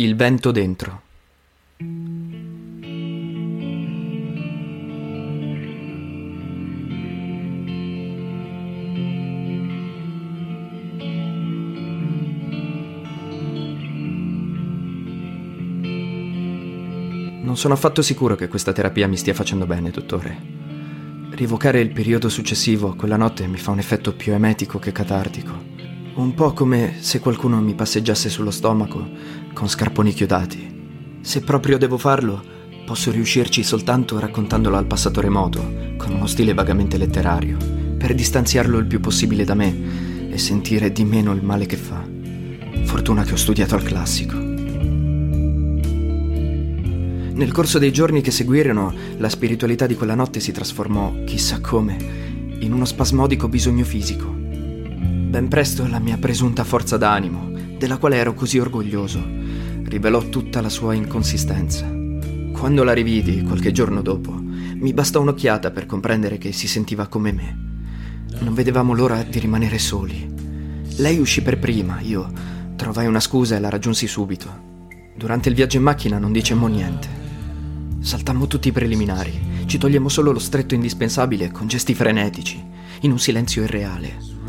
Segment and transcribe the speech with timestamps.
[0.00, 1.02] Il vento dentro.
[17.42, 20.34] Non sono affatto sicuro che questa terapia mi stia facendo bene, dottore.
[21.32, 25.69] Rievocare il periodo successivo a quella notte mi fa un effetto più emetico che catartico.
[26.20, 29.08] Un po' come se qualcuno mi passeggiasse sullo stomaco
[29.54, 31.18] con scarponi chiodati.
[31.22, 32.42] Se proprio devo farlo,
[32.84, 37.56] posso riuscirci soltanto raccontandolo al passato remoto, con uno stile vagamente letterario,
[37.96, 42.06] per distanziarlo il più possibile da me e sentire di meno il male che fa.
[42.82, 44.36] Fortuna che ho studiato al classico.
[47.32, 51.96] Nel corso dei giorni che seguirono, la spiritualità di quella notte si trasformò, chissà come,
[52.58, 54.39] in uno spasmodico bisogno fisico.
[55.30, 59.24] Ben presto la mia presunta forza d'animo, della quale ero così orgoglioso,
[59.84, 61.88] rivelò tutta la sua inconsistenza.
[62.52, 67.30] Quando la rividi, qualche giorno dopo, mi bastò un'occhiata per comprendere che si sentiva come
[67.30, 67.58] me.
[68.40, 70.28] Non vedevamo l'ora di rimanere soli.
[70.96, 72.28] Lei uscì per prima, io
[72.74, 74.48] trovai una scusa e la raggiunsi subito.
[75.16, 77.06] Durante il viaggio in macchina non dicemmo niente.
[78.00, 82.60] Saltammo tutti i preliminari, ci togliemmo solo lo stretto indispensabile con gesti frenetici,
[83.02, 84.39] in un silenzio irreale.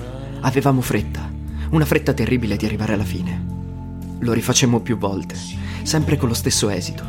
[0.44, 1.32] Avevamo fretta,
[1.70, 3.46] una fretta terribile di arrivare alla fine.
[4.20, 5.36] Lo rifacemmo più volte,
[5.84, 7.04] sempre con lo stesso esito.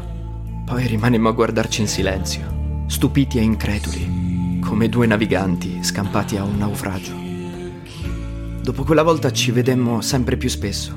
[0.67, 6.59] Poi rimanemmo a guardarci in silenzio, stupiti e increduli, come due naviganti scampati a un
[6.59, 7.13] naufragio.
[8.63, 10.95] Dopo quella volta ci vedemmo sempre più spesso.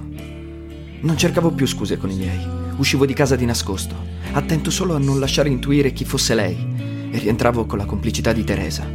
[1.02, 2.45] Non cercavo più scuse con i miei.
[2.75, 3.95] Uscivo di casa di nascosto,
[4.33, 6.58] attento solo a non lasciare intuire chi fosse lei,
[7.11, 8.86] e rientravo con la complicità di Teresa.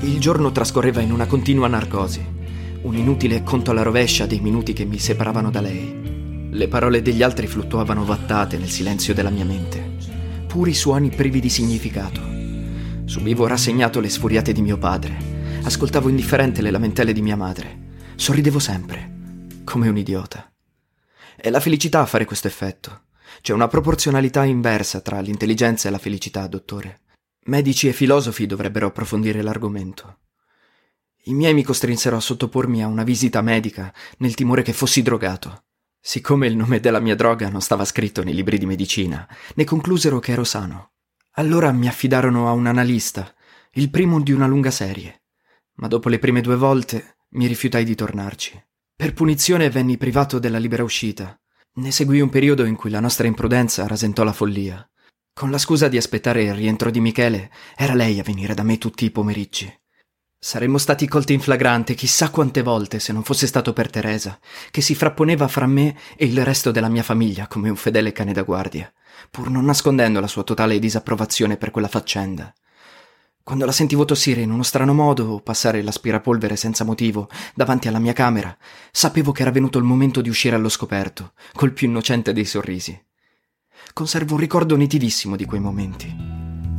[0.00, 2.35] Il giorno trascorreva in una continua narcosi,
[2.86, 6.48] un inutile conto alla rovescia dei minuti che mi separavano da lei.
[6.52, 9.96] Le parole degli altri fluttuavano vattate nel silenzio della mia mente,
[10.46, 12.20] puri suoni privi di significato.
[13.04, 15.16] Subivo rassegnato le sfuriate di mio padre,
[15.64, 20.48] ascoltavo indifferente le lamentele di mia madre, sorridevo sempre, come un idiota.
[21.34, 23.06] È la felicità a fare questo effetto.
[23.42, 27.00] C'è una proporzionalità inversa tra l'intelligenza e la felicità, dottore.
[27.46, 30.18] Medici e filosofi dovrebbero approfondire l'argomento.
[31.28, 35.64] I miei mi costrinsero a sottopormi a una visita medica nel timore che fossi drogato.
[36.00, 39.26] Siccome il nome della mia droga non stava scritto nei libri di medicina,
[39.56, 40.92] ne conclusero che ero sano.
[41.32, 43.34] Allora mi affidarono a un analista,
[43.72, 45.24] il primo di una lunga serie.
[45.78, 48.64] Ma dopo le prime due volte mi rifiutai di tornarci.
[48.94, 51.36] Per punizione venni privato della libera uscita
[51.78, 54.88] ne seguì un periodo in cui la nostra imprudenza rasentò la follia.
[55.32, 58.78] Con la scusa di aspettare il rientro di Michele, era lei a venire da me
[58.78, 59.76] tutti i pomeriggi.
[60.46, 64.38] Saremmo stati colti in flagrante chissà quante volte se non fosse stato per Teresa,
[64.70, 68.32] che si frapponeva fra me e il resto della mia famiglia come un fedele cane
[68.32, 68.88] da guardia,
[69.28, 72.54] pur non nascondendo la sua totale disapprovazione per quella faccenda.
[73.42, 77.98] Quando la sentivo tossire in uno strano modo o passare l'aspirapolvere senza motivo davanti alla
[77.98, 78.56] mia camera,
[78.92, 82.96] sapevo che era venuto il momento di uscire allo scoperto, col più innocente dei sorrisi.
[83.92, 86.35] Conservo un ricordo nitidissimo di quei momenti.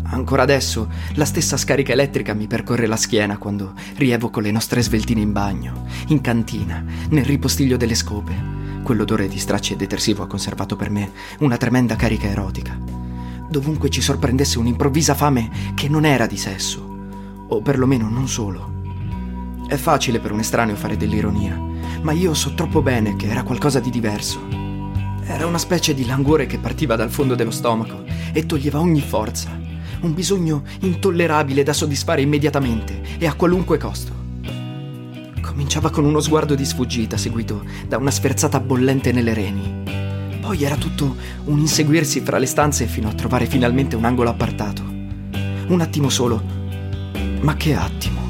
[0.09, 5.21] Ancora adesso la stessa scarica elettrica mi percorre la schiena quando rievoco le nostre sveltine
[5.21, 8.55] in bagno, in cantina, nel ripostiglio delle scope.
[8.83, 12.97] Quell'odore di stracci e detersivo ha conservato per me una tremenda carica erotica
[13.49, 16.85] dovunque ci sorprendesse un'improvvisa fame che non era di sesso,
[17.47, 18.75] o perlomeno non solo.
[19.67, 21.59] È facile per un estraneo fare dell'ironia,
[22.01, 24.45] ma io so troppo bene che era qualcosa di diverso.
[25.23, 29.59] Era una specie di languore che partiva dal fondo dello stomaco e toglieva ogni forza,
[30.01, 34.13] un bisogno intollerabile da soddisfare immediatamente e a qualunque costo.
[35.41, 40.05] Cominciava con uno sguardo di sfuggita seguito da una sferzata bollente nelle reni
[40.47, 41.13] poi era tutto
[41.43, 44.81] un inseguirsi fra le stanze fino a trovare finalmente un angolo appartato.
[44.81, 46.41] Un attimo solo.
[47.41, 48.21] Ma che attimo.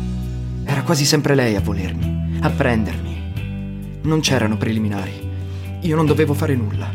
[0.64, 4.02] Era quasi sempre lei a volermi, a prendermi.
[4.02, 5.30] Non c'erano preliminari.
[5.82, 6.90] Io non dovevo fare nulla.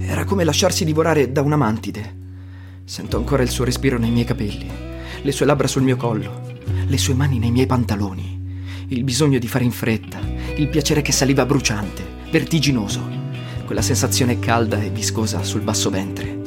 [0.00, 2.21] Era come lasciarsi divorare da una mantide.
[2.92, 4.70] Sento ancora il suo respiro nei miei capelli,
[5.22, 6.42] le sue labbra sul mio collo,
[6.86, 10.18] le sue mani nei miei pantaloni, il bisogno di fare in fretta,
[10.56, 13.00] il piacere che saliva bruciante, vertiginoso
[13.64, 16.42] quella sensazione calda e viscosa sul basso ventre,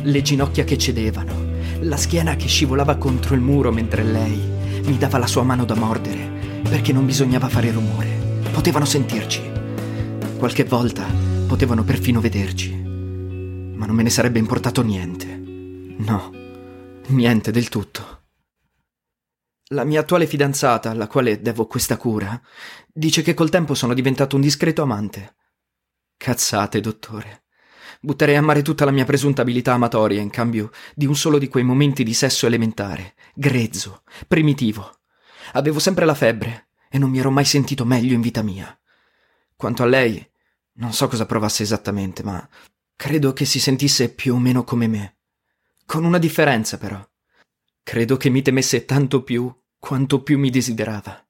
[0.00, 1.34] le ginocchia che cedevano,
[1.80, 4.40] la schiena che scivolava contro il muro mentre lei
[4.84, 8.40] mi dava la sua mano da mordere, perché non bisognava fare rumore.
[8.52, 9.42] Potevano sentirci.
[10.38, 11.04] Qualche volta
[11.48, 12.72] potevano perfino vederci.
[12.72, 15.37] Ma non me ne sarebbe importato niente.
[15.98, 16.30] No,
[17.08, 18.26] niente del tutto.
[19.70, 22.40] La mia attuale fidanzata, alla quale devo questa cura,
[22.92, 25.34] dice che col tempo sono diventato un discreto amante.
[26.16, 27.46] Cazzate, dottore.
[28.00, 31.48] Butterei a mare tutta la mia presunta abilità amatoria in cambio di un solo di
[31.48, 35.00] quei momenti di sesso elementare, grezzo, primitivo.
[35.54, 38.72] Avevo sempre la febbre e non mi ero mai sentito meglio in vita mia.
[39.56, 40.24] Quanto a lei,
[40.74, 42.48] non so cosa provasse esattamente, ma
[42.94, 45.17] credo che si sentisse più o meno come me.
[45.90, 47.02] Con una differenza, però.
[47.82, 51.26] Credo che mi temesse tanto più quanto più mi desiderava.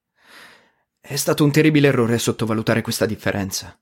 [0.99, 3.79] È stato un terribile errore sottovalutare questa differenza.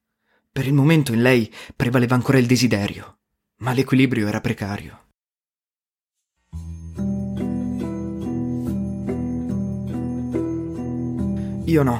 [0.51, 3.21] Per il momento in lei prevaleva ancora il desiderio,
[3.61, 5.05] ma l'equilibrio era precario.
[11.65, 11.99] Io no,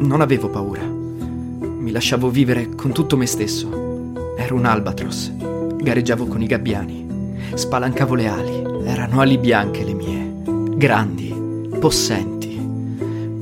[0.00, 0.82] non avevo paura.
[0.82, 4.34] Mi lasciavo vivere con tutto me stesso.
[4.36, 5.32] Ero un albatros.
[5.76, 7.05] Gareggiavo con i gabbiani.
[7.54, 8.62] Spalancavo le ali.
[8.84, 10.34] Erano ali bianche le mie.
[10.76, 11.34] Grandi,
[11.78, 12.58] possenti.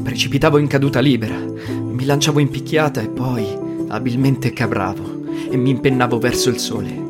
[0.02, 1.36] Precipitavo in caduta libera.
[1.36, 3.46] Mi lanciavo in picchiata e poi,
[3.88, 7.02] abilmente cabravo, e mi impennavo verso il sole.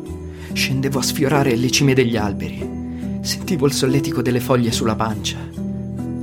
[0.53, 3.19] Scendevo a sfiorare le cime degli alberi.
[3.21, 5.37] Sentivo il solletico delle foglie sulla pancia,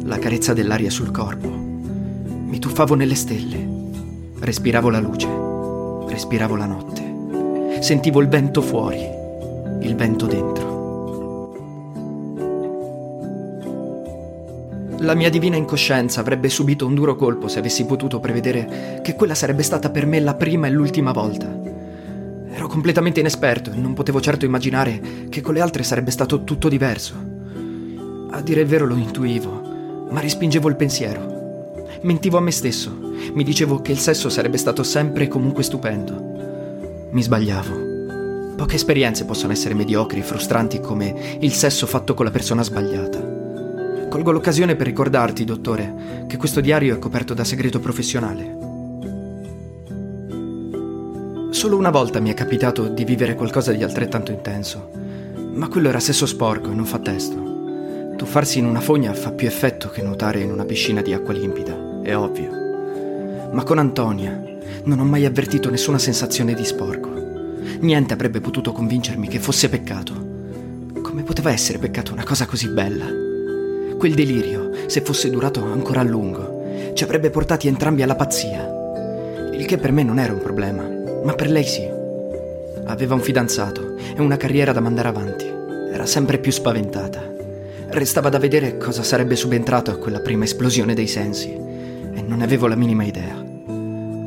[0.04, 1.62] la carezza dell'aria sul corpo
[2.52, 3.66] mi tuffavo nelle stelle.
[4.38, 5.26] Respiravo la luce.
[6.06, 7.80] Respiravo la notte.
[7.80, 9.08] Sentivo il vento fuori,
[9.82, 10.72] il vento dentro.
[14.98, 19.34] La mia divina incoscienza avrebbe subito un duro colpo se avessi potuto prevedere che quella
[19.34, 21.52] sarebbe stata per me la prima e l'ultima volta.
[22.52, 26.68] Ero completamente inesperto e non potevo certo immaginare che con le altre sarebbe stato tutto
[26.68, 27.14] diverso.
[28.30, 31.84] A dire il vero lo intuivo, ma respingevo il pensiero.
[32.02, 32.96] Mentivo a me stesso.
[33.32, 37.08] Mi dicevo che il sesso sarebbe stato sempre e comunque stupendo.
[37.10, 37.91] Mi sbagliavo.
[38.62, 43.18] Poche esperienze possono essere mediocri e frustranti come il sesso fatto con la persona sbagliata.
[44.08, 48.56] Colgo l'occasione per ricordarti, dottore, che questo diario è coperto da segreto professionale.
[51.50, 54.90] Solo una volta mi è capitato di vivere qualcosa di altrettanto intenso,
[55.54, 58.14] ma quello era sesso sporco e non fa testo.
[58.16, 62.00] Tuffarsi in una fogna fa più effetto che nuotare in una piscina di acqua limpida
[62.00, 63.50] è ovvio.
[63.50, 64.40] Ma con Antonia
[64.84, 67.21] non ho mai avvertito nessuna sensazione di sporco.
[67.82, 70.14] Niente avrebbe potuto convincermi che fosse peccato.
[71.02, 73.06] Come poteva essere peccato una cosa così bella?
[73.98, 79.50] Quel delirio, se fosse durato ancora a lungo, ci avrebbe portati entrambi alla pazzia.
[79.52, 80.88] Il che per me non era un problema,
[81.24, 81.84] ma per lei sì.
[82.84, 85.46] Aveva un fidanzato e una carriera da mandare avanti.
[85.92, 87.20] Era sempre più spaventata.
[87.88, 92.68] Restava da vedere cosa sarebbe subentrato a quella prima esplosione dei sensi e non avevo
[92.68, 93.44] la minima idea.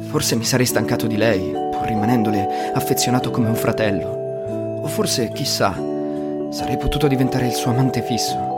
[0.10, 4.80] Forse mi sarei stancato di lei, rimanendole affezionato come un fratello.
[4.82, 5.74] O forse, chissà,
[6.50, 8.54] sarei potuto diventare il suo amante fisso.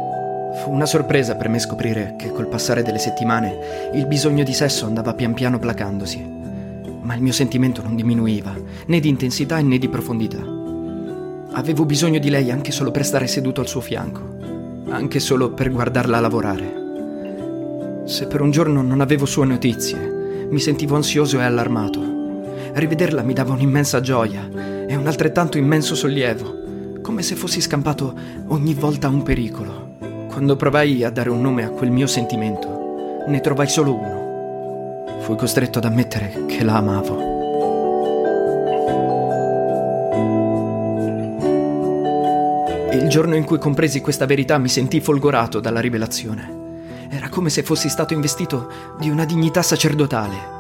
[0.55, 4.85] Fu una sorpresa per me scoprire che col passare delle settimane il bisogno di sesso
[4.85, 6.35] andava pian piano placandosi.
[7.01, 8.53] Ma il mio sentimento non diminuiva,
[8.87, 10.43] né di intensità né di profondità.
[11.51, 14.21] Avevo bisogno di lei anche solo per stare seduto al suo fianco,
[14.89, 16.85] anche solo per guardarla lavorare.
[18.05, 22.16] Se per un giorno non avevo sue notizie, mi sentivo ansioso e allarmato.
[22.77, 24.47] Rivederla mi dava un'immensa gioia
[24.85, 28.13] e un altrettanto immenso sollievo, come se fossi scampato
[28.49, 29.95] ogni volta un pericolo.
[30.29, 35.17] Quando provai a dare un nome a quel mio sentimento, ne trovai solo uno.
[35.21, 37.35] Fui costretto ad ammettere che la amavo.
[42.91, 46.75] Il giorno in cui compresi questa verità mi sentii folgorato dalla rivelazione.
[47.09, 50.56] Era come se fossi stato investito di una dignità sacerdotale.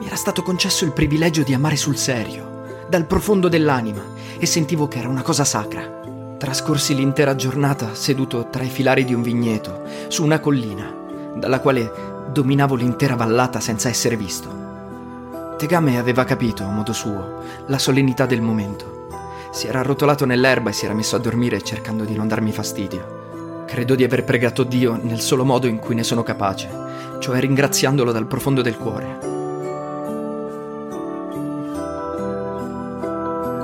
[0.00, 4.02] Mi era stato concesso il privilegio di amare sul serio, dal profondo dell'anima,
[4.38, 6.00] e sentivo che era una cosa sacra.
[6.38, 10.90] Trascorsi l'intera giornata seduto tra i filari di un vigneto, su una collina,
[11.36, 11.92] dalla quale
[12.32, 15.58] dominavo l'intera vallata senza essere visto.
[15.58, 19.08] Tegame aveva capito, a modo suo, la solennità del momento.
[19.52, 23.64] Si era arrotolato nell'erba e si era messo a dormire cercando di non darmi fastidio.
[23.66, 26.70] Credo di aver pregato Dio nel solo modo in cui ne sono capace,
[27.18, 29.39] cioè ringraziandolo dal profondo del cuore.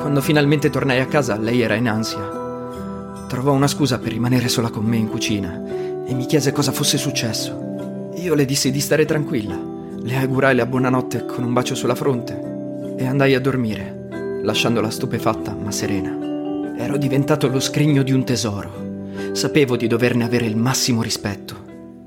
[0.06, 3.26] Quando finalmente tornai a casa, lei era in ansia.
[3.26, 5.60] Trovò una scusa per rimanere sola con me in cucina
[6.06, 8.12] e mi chiese cosa fosse successo.
[8.14, 9.60] Io le dissi di stare tranquilla,
[10.00, 15.52] le augurai la buonanotte con un bacio sulla fronte e andai a dormire, lasciandola stupefatta
[15.54, 16.76] ma serena.
[16.78, 19.10] Ero diventato lo scrigno di un tesoro.
[19.32, 21.64] Sapevo di doverne avere il massimo rispetto.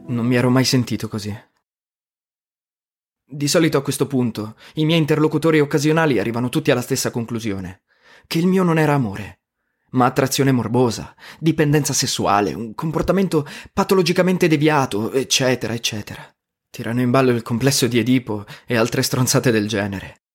[0.08, 1.38] Non mi ero mai sentito così.
[3.32, 7.82] Di solito a questo punto i miei interlocutori occasionali arrivano tutti alla stessa conclusione,
[8.30, 9.40] che il mio non era amore,
[9.94, 13.44] ma attrazione morbosa, dipendenza sessuale, un comportamento
[13.74, 16.32] patologicamente deviato, eccetera, eccetera.
[16.70, 20.26] Tirano in ballo il complesso di Edipo e altre stronzate del genere.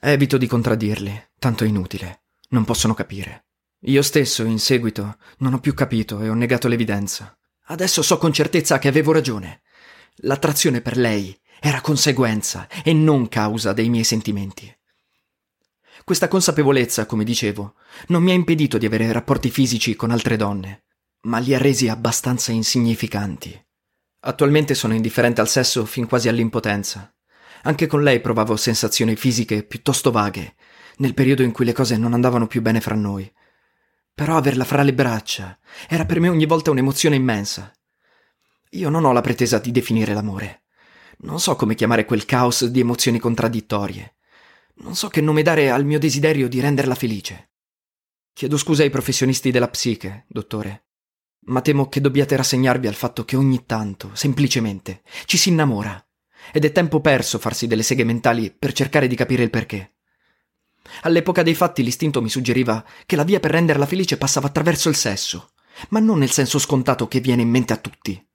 [0.00, 2.26] Evito di contraddirli, tanto è inutile.
[2.50, 3.46] non possono capire.
[3.86, 7.36] Io stesso, in seguito, non ho più capito e ho negato l'evidenza.
[7.64, 9.62] Adesso so con certezza che avevo ragione.
[10.18, 14.72] L'attrazione per lei era conseguenza e non causa dei miei sentimenti.
[16.04, 17.76] Questa consapevolezza, come dicevo,
[18.08, 20.84] non mi ha impedito di avere rapporti fisici con altre donne,
[21.22, 23.58] ma li ha resi abbastanza insignificanti.
[24.20, 27.10] Attualmente sono indifferente al sesso fin quasi all'impotenza.
[27.62, 30.56] Anche con lei provavo sensazioni fisiche piuttosto vaghe,
[30.98, 33.32] nel periodo in cui le cose non andavano più bene fra noi.
[34.12, 35.58] Però averla fra le braccia
[35.88, 37.72] era per me ogni volta un'emozione immensa.
[38.72, 40.64] Io non ho la pretesa di definire l'amore.
[41.20, 44.13] Non so come chiamare quel caos di emozioni contraddittorie.
[44.76, 47.50] Non so che nome dare al mio desiderio di renderla felice.
[48.32, 50.86] Chiedo scusa ai professionisti della psiche, dottore,
[51.46, 56.04] ma temo che dobbiate rassegnarvi al fatto che ogni tanto, semplicemente, ci si innamora.
[56.52, 59.94] Ed è tempo perso farsi delle seghe mentali per cercare di capire il perché.
[61.02, 64.96] All'epoca dei fatti l'istinto mi suggeriva che la via per renderla felice passava attraverso il
[64.96, 65.52] sesso,
[65.90, 68.28] ma non nel senso scontato che viene in mente a tutti.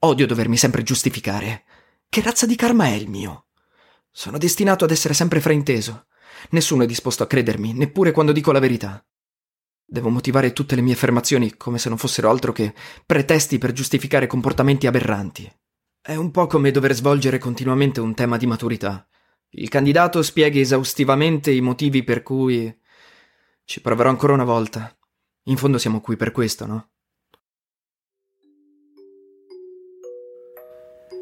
[0.00, 1.64] Odio dovermi sempre giustificare.
[2.08, 3.46] Che razza di karma è il mio?
[4.14, 6.06] Sono destinato ad essere sempre frainteso.
[6.50, 9.02] Nessuno è disposto a credermi, neppure quando dico la verità.
[9.84, 12.74] Devo motivare tutte le mie affermazioni come se non fossero altro che
[13.06, 15.50] pretesti per giustificare comportamenti aberranti.
[16.00, 19.08] È un po' come dover svolgere continuamente un tema di maturità.
[19.50, 22.74] Il candidato spieghi esaustivamente i motivi per cui...
[23.64, 24.94] Ci proverò ancora una volta.
[25.44, 26.90] In fondo siamo qui per questo, no?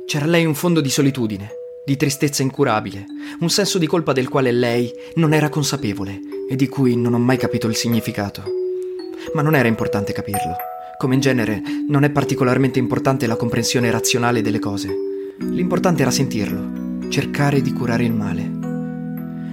[0.06, 3.06] C'era lei un fondo di solitudine, di tristezza incurabile,
[3.40, 7.18] un senso di colpa del quale lei non era consapevole e di cui non ho
[7.18, 8.42] mai capito il significato.
[9.34, 10.56] Ma non era importante capirlo.
[10.98, 14.88] Come in genere, non è particolarmente importante la comprensione razionale delle cose.
[15.38, 18.58] L'importante era sentirlo, cercare di curare il male.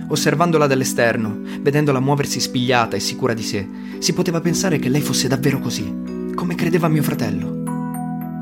[0.10, 3.68] Osservandola dall'esterno, vedendola muoversi spigliata e sicura di sé,
[4.00, 7.57] si poteva pensare che lei fosse davvero così, come credeva mio fratello.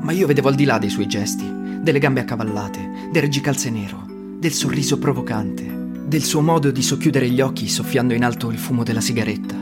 [0.06, 1.44] Ma io vedevo al di là dei suoi gesti,
[1.80, 4.06] delle gambe accavallate, del reggicalze nero,
[4.38, 5.66] del sorriso provocante,
[6.06, 9.56] del suo modo di socchiudere gli occhi soffiando in alto il fumo della sigaretta.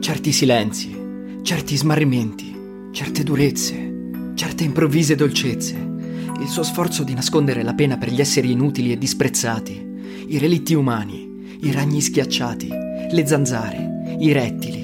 [0.00, 0.96] Certi silenzi,
[1.42, 5.76] certi smarrimenti, certe durezze, certe improvvise dolcezze,
[6.40, 9.80] il suo sforzo di nascondere la pena per gli esseri inutili e disprezzati,
[10.26, 12.68] i relitti umani, i ragni schiacciati,
[13.12, 14.82] le zanzare, i rettili,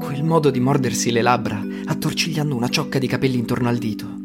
[0.00, 4.15] quel modo di mordersi le labbra attorcigliando una ciocca di capelli intorno al dito.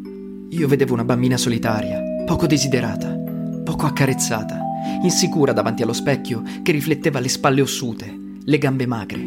[0.53, 3.17] Io vedevo una bambina solitaria, poco desiderata,
[3.63, 4.59] poco accarezzata,
[5.01, 9.21] insicura davanti allo specchio che rifletteva le spalle ossute, le gambe magre.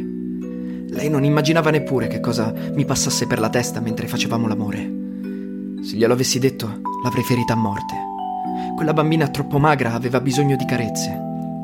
[0.90, 4.81] Lei non immaginava neppure che cosa mi passasse per la testa mentre facevamo l'amore.
[5.83, 7.95] Se glielo avessi detto, l'avrei ferita a morte.
[8.76, 11.11] Quella bambina troppo magra aveva bisogno di carezze,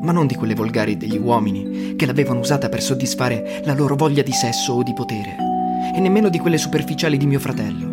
[0.01, 4.23] ma non di quelle volgari degli uomini che l'avevano usata per soddisfare la loro voglia
[4.23, 5.35] di sesso o di potere,
[5.93, 7.90] e nemmeno di quelle superficiali di mio fratello.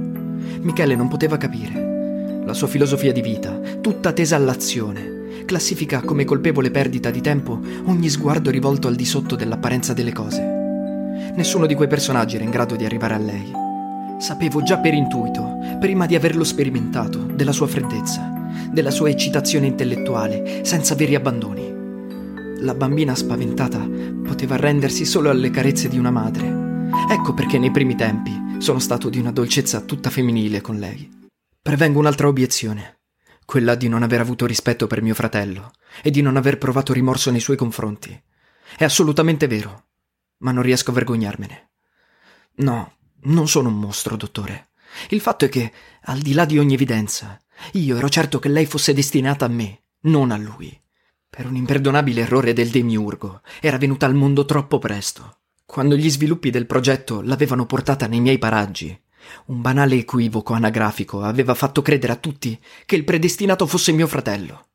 [0.61, 2.43] Michele non poteva capire.
[2.45, 8.09] La sua filosofia di vita, tutta tesa all'azione, classifica come colpevole perdita di tempo ogni
[8.09, 10.43] sguardo rivolto al di sotto dell'apparenza delle cose.
[11.35, 13.53] Nessuno di quei personaggi era in grado di arrivare a lei.
[14.19, 20.63] Sapevo già per intuito, prima di averlo sperimentato, della sua freddezza, della sua eccitazione intellettuale,
[20.65, 21.77] senza veri abbandoni.
[22.61, 23.87] La bambina spaventata
[24.25, 26.67] poteva arrendersi solo alle carezze di una madre.
[27.11, 31.09] Ecco perché nei primi tempi sono stato di una dolcezza tutta femminile con lei.
[31.63, 32.99] Prevengo un'altra obiezione,
[33.45, 35.71] quella di non aver avuto rispetto per mio fratello
[36.03, 38.21] e di non aver provato rimorso nei suoi confronti.
[38.77, 39.87] È assolutamente vero,
[40.39, 41.71] ma non riesco a vergognarmene.
[42.57, 44.71] No, non sono un mostro, dottore.
[45.11, 45.73] Il fatto è che,
[46.03, 47.41] al di là di ogni evidenza,
[47.73, 50.79] io ero certo che lei fosse destinata a me, non a lui.
[51.31, 55.38] Per un imperdonabile errore del demiurgo, era venuta al mondo troppo presto.
[55.71, 58.99] Quando gli sviluppi del progetto l'avevano portata nei miei paraggi,
[59.49, 64.69] un banale equivoco anagrafico aveva fatto credere a tutti che il predestinato fosse mio fratello.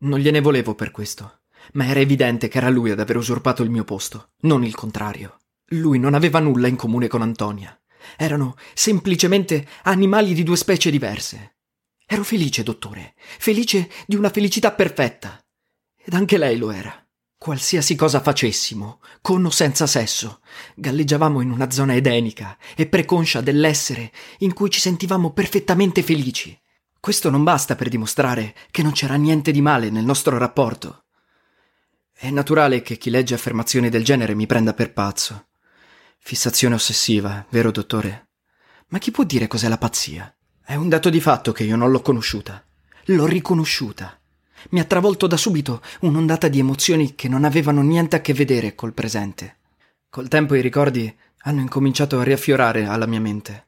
[0.00, 1.40] Non gliene volevo per questo,
[1.72, 5.38] ma era evidente che era lui ad aver usurpato il mio posto, non il contrario.
[5.68, 7.76] Lui non aveva nulla in comune con Antonia.
[8.14, 11.56] Erano semplicemente animali di due specie diverse.
[12.06, 15.42] Ero felice, dottore, felice di una felicità perfetta.
[15.96, 17.03] Ed anche lei lo era.
[17.44, 20.40] Qualsiasi cosa facessimo, con o senza sesso,
[20.76, 26.58] galleggiavamo in una zona edenica e preconscia dell'essere in cui ci sentivamo perfettamente felici.
[26.98, 31.04] Questo non basta per dimostrare che non c'era niente di male nel nostro rapporto.
[32.14, 35.48] È naturale che chi legge affermazioni del genere mi prenda per pazzo.
[36.16, 38.28] Fissazione ossessiva, vero dottore?
[38.88, 40.34] Ma chi può dire cos'è la pazzia?
[40.64, 42.64] È un dato di fatto che io non l'ho conosciuta.
[43.08, 44.18] L'ho riconosciuta
[44.70, 48.74] mi ha travolto da subito un'ondata di emozioni che non avevano niente a che vedere
[48.74, 49.56] col presente.
[50.10, 53.66] Col tempo i ricordi hanno incominciato a riaffiorare alla mia mente.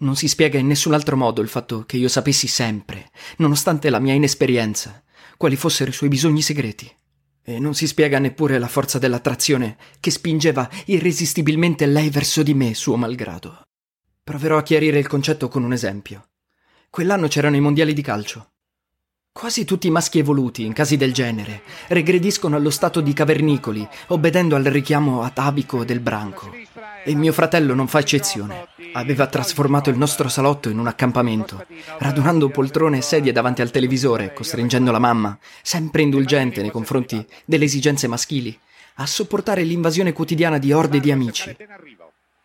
[0.00, 3.98] Non si spiega in nessun altro modo il fatto che io sapessi sempre, nonostante la
[3.98, 5.02] mia inesperienza,
[5.36, 6.88] quali fossero i suoi bisogni segreti.
[7.42, 12.74] E non si spiega neppure la forza dell'attrazione che spingeva irresistibilmente lei verso di me,
[12.74, 13.62] suo malgrado.
[14.22, 16.28] Proverò a chiarire il concetto con un esempio.
[16.90, 18.50] Quell'anno c'erano i mondiali di calcio.
[19.38, 24.56] Quasi tutti i maschi evoluti, in casi del genere, regrediscono allo stato di cavernicoli, obbedendo
[24.56, 26.52] al richiamo atavico del branco.
[27.04, 28.66] E mio fratello non fa eccezione.
[28.94, 31.64] Aveva trasformato il nostro salotto in un accampamento,
[31.98, 37.66] radunando poltrone e sedie davanti al televisore, costringendo la mamma, sempre indulgente nei confronti delle
[37.66, 38.58] esigenze maschili,
[38.94, 41.56] a sopportare l'invasione quotidiana di orde di amici.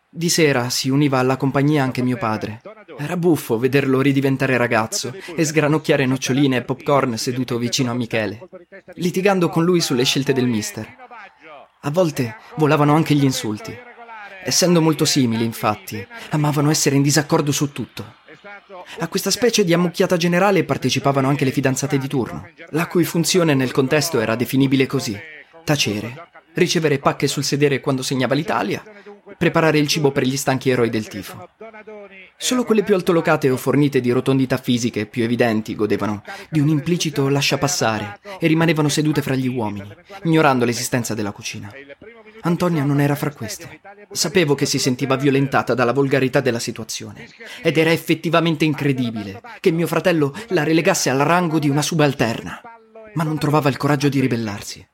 [0.08, 2.62] Di sera si univa alla compagnia anche mio padre.
[2.96, 8.48] Era buffo vederlo ridiventare ragazzo e sgranocchiare noccioline e popcorn seduto vicino a Michele,
[8.94, 10.96] litigando con lui sulle scelte del mister.
[11.80, 13.76] A volte volavano anche gli insulti.
[14.44, 18.22] Essendo molto simili, infatti, amavano essere in disaccordo su tutto.
[18.98, 23.54] A questa specie di ammucchiata generale partecipavano anche le fidanzate di turno, la cui funzione
[23.54, 25.18] nel contesto era definibile così:
[25.64, 28.82] tacere, ricevere pacche sul sedere quando segnava l'Italia
[29.36, 31.48] preparare il cibo per gli stanchi eroi del tifo.
[32.36, 37.28] Solo quelle più altolocate o fornite di rotondità fisiche più evidenti godevano di un implicito
[37.28, 39.88] lasciapassare e rimanevano sedute fra gli uomini,
[40.24, 41.72] ignorando l'esistenza della cucina.
[42.42, 43.80] Antonia non era fra queste.
[44.10, 47.26] Sapevo che si sentiva violentata dalla volgarità della situazione
[47.62, 52.60] ed era effettivamente incredibile che mio fratello la relegasse al rango di una subalterna,
[53.14, 54.86] ma non trovava il coraggio di ribellarsi.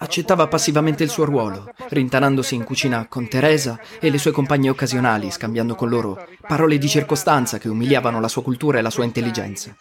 [0.00, 5.28] Accettava passivamente il suo ruolo, rintanandosi in cucina con Teresa e le sue compagne occasionali,
[5.28, 9.74] scambiando con loro parole di circostanza che umiliavano la sua cultura e la sua intelligenza.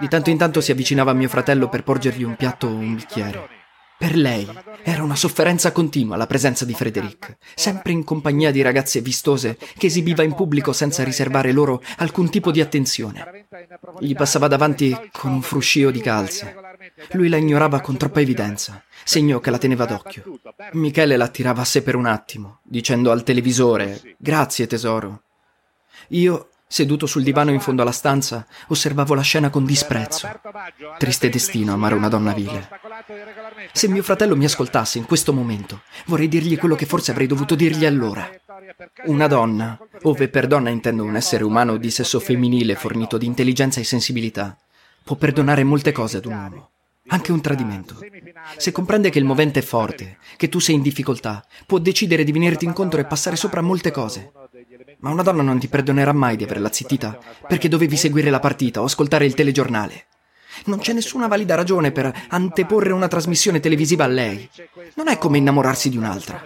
[0.00, 2.94] Di tanto in tanto si avvicinava a mio fratello per porgergli un piatto o un
[2.94, 3.56] bicchiere.
[3.98, 4.48] Per lei
[4.82, 9.86] era una sofferenza continua la presenza di Frederic, sempre in compagnia di ragazze vistose che
[9.86, 13.46] esibiva in pubblico senza riservare loro alcun tipo di attenzione.
[13.98, 16.67] Gli passava davanti con un fruscio di calze.
[17.12, 20.38] Lui la ignorava con troppa evidenza segno che la teneva d'occhio.
[20.72, 25.22] Michele la tirava a sé per un attimo, dicendo al televisore Grazie tesoro.
[26.08, 30.28] Io, seduto sul divano in fondo alla stanza, osservavo la scena con disprezzo.
[30.98, 32.68] Triste destino amare una donna vile.
[33.72, 37.54] Se mio fratello mi ascoltasse in questo momento, vorrei dirgli quello che forse avrei dovuto
[37.54, 38.30] dirgli allora.
[39.06, 43.80] Una donna, ove per donna intendo un essere umano di sesso femminile fornito di intelligenza
[43.80, 44.54] e sensibilità,
[45.02, 46.70] può perdonare molte cose ad un uomo
[47.08, 47.98] anche un tradimento.
[48.56, 52.32] Se comprende che il movente è forte, che tu sei in difficoltà, può decidere di
[52.32, 54.32] venirti incontro e passare sopra molte cose.
[55.00, 58.80] Ma una donna non ti perdonerà mai di averla zittita perché dovevi seguire la partita
[58.80, 60.06] o ascoltare il telegiornale.
[60.64, 64.48] Non c'è nessuna valida ragione per anteporre una trasmissione televisiva a lei.
[64.94, 66.42] Non è come innamorarsi di un'altra.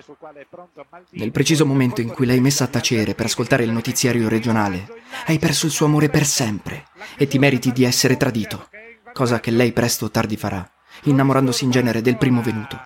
[1.10, 4.86] Nel preciso momento in cui l'hai messa a tacere per ascoltare il notiziario regionale,
[5.26, 6.84] hai perso il suo amore per sempre
[7.16, 8.68] e ti meriti di essere tradito
[9.12, 10.68] cosa che lei presto o tardi farà,
[11.04, 12.78] innamorandosi in genere del primo venuto.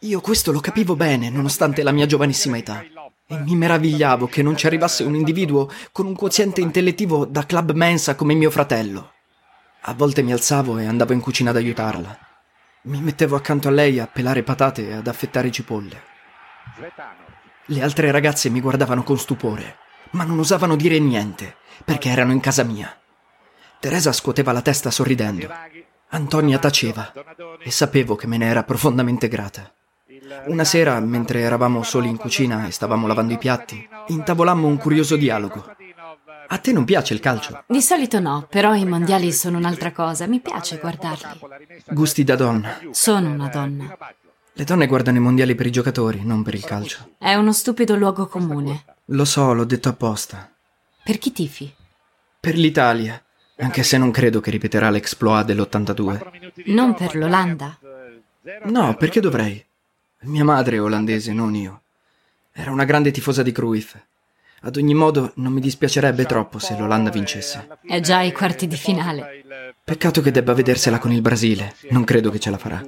[0.00, 2.84] Io questo lo capivo bene, nonostante la mia giovanissima età,
[3.26, 7.72] e mi meravigliavo che non ci arrivasse un individuo con un quoziente intellettivo da club
[7.72, 9.12] mensa come mio fratello.
[9.82, 12.18] A volte mi alzavo e andavo in cucina ad aiutarla.
[12.82, 16.02] Mi mettevo accanto a lei a pelare patate e ad affettare cipolle.
[17.66, 19.78] Le altre ragazze mi guardavano con stupore,
[20.12, 22.96] ma non osavano dire niente, perché erano in casa mia.
[23.80, 25.48] Teresa scuoteva la testa sorridendo.
[26.08, 27.12] Antonia taceva
[27.62, 29.72] e sapevo che me ne era profondamente grata.
[30.46, 35.16] Una sera, mentre eravamo soli in cucina e stavamo lavando i piatti, intavolammo un curioso
[35.16, 35.76] dialogo.
[36.50, 37.62] A te non piace il calcio?
[37.66, 40.26] Di solito no, però i mondiali sono un'altra cosa.
[40.26, 41.40] Mi piace guardarli.
[41.88, 42.80] Gusti da donna.
[42.90, 43.96] Sono una donna.
[44.54, 47.10] Le donne guardano i mondiali per i giocatori, non per il calcio.
[47.18, 48.84] È uno stupido luogo comune.
[49.06, 50.50] Lo so, l'ho detto apposta.
[51.04, 51.72] Per chi tifi?
[52.40, 53.22] Per l'Italia.
[53.60, 56.64] Anche se non credo che ripeterà l'exploit dell'82.
[56.66, 57.78] Non per l'Olanda?
[58.64, 59.64] No, perché dovrei?
[60.22, 61.82] Mia madre è olandese, non io.
[62.52, 63.96] Era una grande tifosa di Cruyff.
[64.62, 67.78] Ad ogni modo, non mi dispiacerebbe troppo se l'Olanda vincesse.
[67.86, 69.44] È già ai quarti di finale.
[69.84, 71.74] Peccato che debba vedersela con il Brasile.
[71.90, 72.84] Non credo che ce la farà.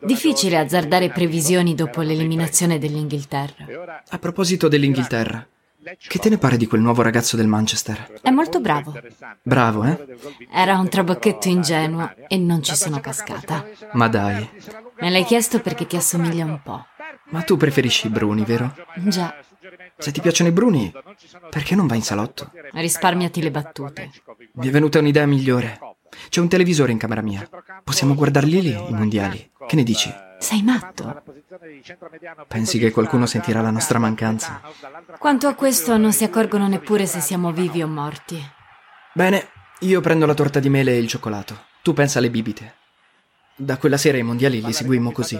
[0.00, 4.02] Difficile azzardare previsioni dopo l'eliminazione dell'Inghilterra.
[4.08, 5.46] A proposito dell'Inghilterra,
[6.06, 8.20] che te ne pare di quel nuovo ragazzo del Manchester?
[8.20, 8.98] È molto bravo.
[9.42, 10.16] Bravo, eh?
[10.52, 13.66] Era un trabocchetto ingenuo e non ci sono cascata.
[13.92, 14.48] Ma dai.
[15.00, 16.84] Me l'hai chiesto perché ti assomiglia un po'.
[17.30, 18.74] Ma tu preferisci i bruni, vero?
[18.96, 19.36] Già.
[19.98, 20.92] Se ti piacciono i bruni,
[21.50, 22.50] perché non vai in salotto?
[22.72, 24.10] Risparmiati le battute.
[24.54, 25.78] Mi è venuta un'idea migliore.
[26.28, 27.48] C'è un televisore in camera mia.
[27.84, 29.50] Possiamo guardarli lì, i mondiali.
[29.66, 30.12] Che ne dici?
[30.38, 31.22] Sei matto?
[32.46, 34.60] Pensi che qualcuno sentirà la nostra mancanza?
[35.18, 38.40] Quanto a questo non si accorgono neppure se siamo vivi o morti.
[39.14, 39.48] Bene,
[39.80, 41.66] io prendo la torta di mele e il cioccolato.
[41.82, 42.74] Tu pensa alle bibite.
[43.60, 45.36] Da quella sera i mondiali li seguimmo così,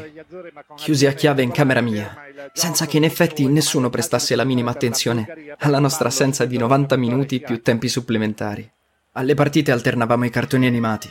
[0.75, 2.17] chiusi a chiave in camera mia,
[2.53, 7.41] senza che in effetti nessuno prestasse la minima attenzione alla nostra assenza di 90 minuti
[7.41, 8.69] più tempi supplementari.
[9.13, 11.09] Alle partite alternavamo i cartoni animati.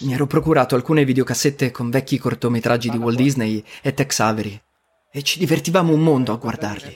[0.00, 4.60] Mi ero procurato alcune videocassette con vecchi cortometraggi di Walt Disney e Tex Avery
[5.10, 6.94] e ci divertivamo un mondo a guardarli.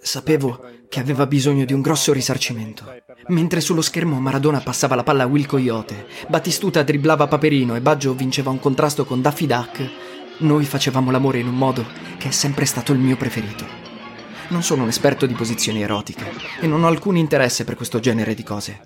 [0.00, 2.84] Sapevo che aveva bisogno di un grosso risarcimento.
[3.28, 8.12] Mentre sullo schermo Maradona passava la palla a Will Coyote, Battistuta dribblava Paperino e Baggio
[8.14, 9.90] vinceva un contrasto con Daffy Duck,
[10.38, 11.86] noi facevamo l'amore in un modo
[12.18, 13.64] che è sempre stato il mio preferito.
[14.48, 16.24] Non sono un esperto di posizioni erotiche
[16.60, 18.80] e non ho alcun interesse per questo genere di cose.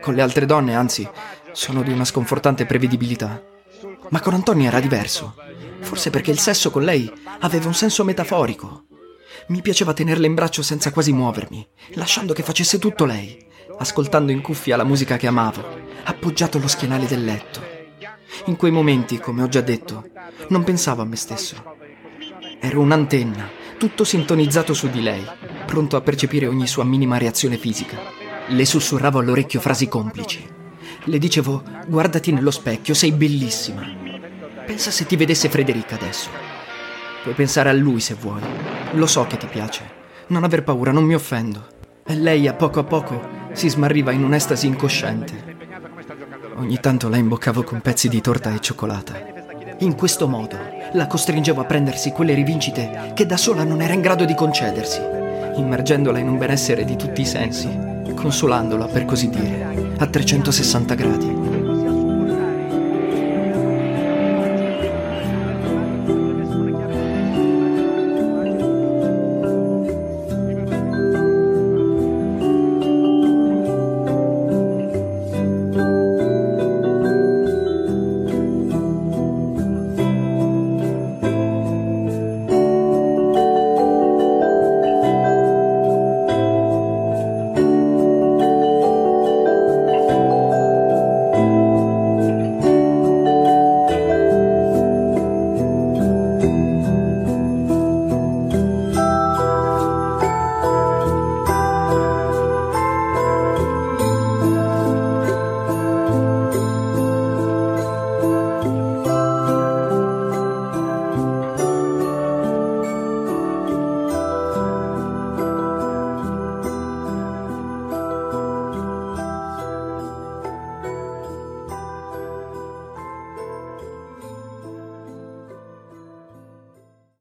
[0.00, 1.08] Con le altre donne, anzi,
[1.52, 3.42] sono di una sconfortante prevedibilità.
[4.08, 5.34] Ma con Antonia era diverso.
[5.80, 7.10] Forse perché il sesso con lei
[7.40, 8.84] aveva un senso metaforico.
[9.48, 13.44] Mi piaceva tenerla in braccio senza quasi muovermi, lasciando che facesse tutto lei,
[13.78, 15.64] ascoltando in cuffia la musica che amavo,
[16.04, 17.60] appoggiato allo schienale del letto.
[18.46, 20.08] In quei momenti, come ho già detto,
[20.48, 21.76] non pensavo a me stesso.
[22.60, 25.24] Ero un'antenna, tutto sintonizzato su di lei,
[25.66, 27.98] pronto a percepire ogni sua minima reazione fisica.
[28.46, 30.60] Le sussurravo all'orecchio frasi complici.
[31.04, 33.82] Le dicevo, guardati nello specchio, sei bellissima.
[34.64, 36.30] Pensa se ti vedesse Frederica adesso.
[37.24, 38.40] Puoi pensare a lui se vuoi.
[38.92, 39.82] Lo so che ti piace.
[40.28, 41.66] Non aver paura, non mi offendo.
[42.04, 43.20] E lei a poco a poco
[43.52, 45.56] si smarriva in un'estasi incosciente.
[46.56, 49.20] Ogni tanto la imboccavo con pezzi di torta e cioccolata.
[49.78, 50.56] In questo modo
[50.92, 55.00] la costringevo a prendersi quelle rivincite che da sola non era in grado di concedersi,
[55.56, 57.68] immergendola in un benessere di tutti i sensi,
[58.22, 61.31] consolandola, per così dire, a 360 gradi.